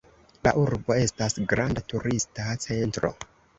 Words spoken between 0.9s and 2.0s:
estas granda